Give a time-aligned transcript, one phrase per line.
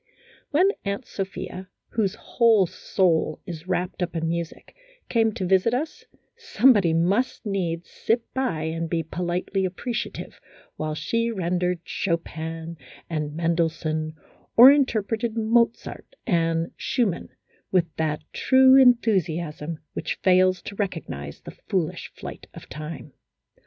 [0.49, 4.75] When Aunt Sophia, whose whole soul is wrapped up in music,
[5.09, 10.41] came to visit us, somebody must needs sit by and be politely appreciative
[10.75, 12.77] while she rendered Chopin
[13.11, 14.15] and Mendelssohn,
[14.57, 17.29] or interpreted Mozart and Schumann
[17.71, 23.13] with that true enthusiasm which fails to recognize the foolish flight of time.